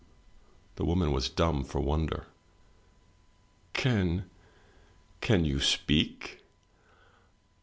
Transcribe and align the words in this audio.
The 0.77 0.83
woman 0.83 1.11
was 1.11 1.29
dumb 1.29 1.63
for 1.63 1.79
wonder. 1.79 2.25
"Can— 3.73 4.27
can 5.21 5.45
you 5.45 5.59
speak? 5.59 6.41